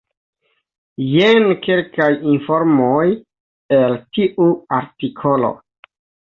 [1.07, 3.05] Jen kelkaj informoj
[3.79, 4.51] el tiu
[4.83, 5.57] artikolo.